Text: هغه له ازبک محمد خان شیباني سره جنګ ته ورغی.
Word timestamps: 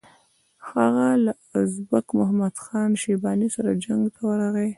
هغه 0.71 1.07
له 1.25 1.33
ازبک 1.61 2.07
محمد 2.19 2.55
خان 2.63 2.91
شیباني 3.01 3.47
سره 3.55 3.69
جنګ 3.83 4.03
ته 4.15 4.21
ورغی. 4.29 4.69